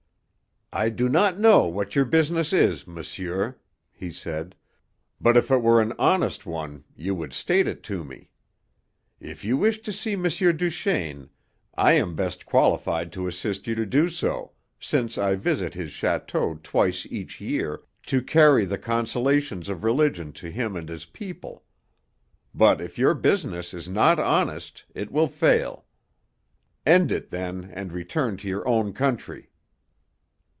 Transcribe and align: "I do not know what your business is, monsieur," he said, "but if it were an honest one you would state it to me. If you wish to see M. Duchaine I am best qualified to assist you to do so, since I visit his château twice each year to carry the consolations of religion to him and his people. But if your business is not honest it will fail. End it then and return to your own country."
"I 0.73 0.87
do 0.87 1.09
not 1.09 1.37
know 1.37 1.67
what 1.67 1.97
your 1.97 2.05
business 2.05 2.53
is, 2.53 2.87
monsieur," 2.87 3.57
he 3.91 4.09
said, 4.09 4.55
"but 5.19 5.35
if 5.35 5.51
it 5.51 5.61
were 5.61 5.81
an 5.81 5.91
honest 5.99 6.45
one 6.45 6.85
you 6.95 7.13
would 7.13 7.33
state 7.33 7.67
it 7.67 7.83
to 7.91 8.05
me. 8.05 8.29
If 9.19 9.43
you 9.43 9.57
wish 9.57 9.79
to 9.81 9.91
see 9.91 10.13
M. 10.13 10.23
Duchaine 10.23 11.27
I 11.75 11.91
am 11.95 12.15
best 12.15 12.45
qualified 12.45 13.11
to 13.11 13.27
assist 13.27 13.67
you 13.67 13.75
to 13.75 13.85
do 13.85 14.07
so, 14.07 14.53
since 14.79 15.17
I 15.17 15.35
visit 15.35 15.73
his 15.73 15.91
château 15.91 16.63
twice 16.63 17.05
each 17.07 17.41
year 17.41 17.83
to 18.05 18.21
carry 18.21 18.63
the 18.63 18.77
consolations 18.77 19.67
of 19.67 19.83
religion 19.83 20.31
to 20.39 20.49
him 20.49 20.77
and 20.77 20.87
his 20.87 21.03
people. 21.03 21.65
But 22.55 22.79
if 22.79 22.97
your 22.97 23.13
business 23.13 23.73
is 23.73 23.89
not 23.89 24.19
honest 24.19 24.85
it 24.95 25.11
will 25.11 25.27
fail. 25.27 25.85
End 26.85 27.11
it 27.11 27.29
then 27.29 27.65
and 27.73 27.91
return 27.91 28.37
to 28.37 28.47
your 28.47 28.65
own 28.65 28.93
country." 28.93 29.49